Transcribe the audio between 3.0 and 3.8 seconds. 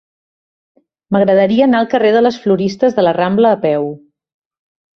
la Rambla a